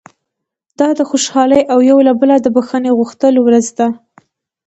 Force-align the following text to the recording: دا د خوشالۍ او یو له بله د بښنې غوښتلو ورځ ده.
دا 0.79 0.89
د 0.99 1.01
خوشالۍ 1.09 1.61
او 1.71 1.79
یو 1.89 1.97
له 2.07 2.13
بله 2.19 2.35
د 2.41 2.47
بښنې 2.55 2.91
غوښتلو 2.97 3.39
ورځ 3.47 3.67
ده. 3.77 3.87